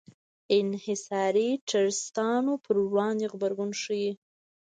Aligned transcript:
انحصاري 0.59 1.49
ټرستانو 1.69 2.53
پر 2.65 2.75
وړاندې 2.91 3.25
غبرګون 3.33 3.71
ښيي. 3.81 4.11